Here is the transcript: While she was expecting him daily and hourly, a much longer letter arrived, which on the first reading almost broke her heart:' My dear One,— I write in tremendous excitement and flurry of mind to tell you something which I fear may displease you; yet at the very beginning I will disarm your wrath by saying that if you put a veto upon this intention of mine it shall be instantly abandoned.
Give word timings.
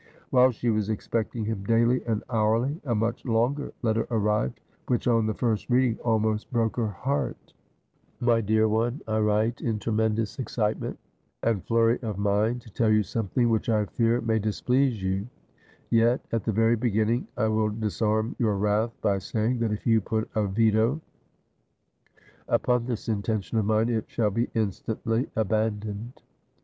While 0.31 0.49
she 0.49 0.71
was 0.71 0.89
expecting 0.89 1.45
him 1.45 1.63
daily 1.63 2.03
and 2.07 2.23
hourly, 2.27 2.81
a 2.85 2.95
much 2.95 3.23
longer 3.23 3.71
letter 3.83 4.07
arrived, 4.09 4.59
which 4.87 5.07
on 5.07 5.27
the 5.27 5.33
first 5.35 5.69
reading 5.69 5.99
almost 6.03 6.51
broke 6.51 6.75
her 6.77 6.87
heart:' 6.87 7.53
My 8.29 8.41
dear 8.41 8.67
One,— 8.67 9.01
I 9.07 9.19
write 9.19 9.61
in 9.61 9.77
tremendous 9.77 10.39
excitement 10.39 10.97
and 11.43 11.63
flurry 11.63 11.99
of 12.01 12.17
mind 12.17 12.61
to 12.61 12.71
tell 12.73 12.89
you 12.89 13.03
something 13.03 13.47
which 13.51 13.69
I 13.69 13.85
fear 13.85 14.21
may 14.21 14.39
displease 14.39 15.03
you; 15.03 15.27
yet 15.91 16.25
at 16.31 16.45
the 16.45 16.51
very 16.51 16.75
beginning 16.75 17.27
I 17.37 17.47
will 17.49 17.69
disarm 17.69 18.35
your 18.39 18.57
wrath 18.57 18.99
by 19.03 19.19
saying 19.19 19.59
that 19.59 19.71
if 19.71 19.85
you 19.85 20.01
put 20.01 20.27
a 20.33 20.47
veto 20.47 20.99
upon 22.47 22.87
this 22.87 23.07
intention 23.07 23.59
of 23.59 23.65
mine 23.65 23.87
it 23.87 24.05
shall 24.09 24.31
be 24.31 24.49
instantly 24.55 25.29
abandoned. 25.35 26.23